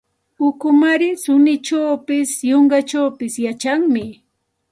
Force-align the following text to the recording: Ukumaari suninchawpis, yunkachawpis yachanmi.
Ukumaari 0.47 1.09
suninchawpis, 1.23 2.31
yunkachawpis 2.49 3.33
yachanmi. 3.45 4.03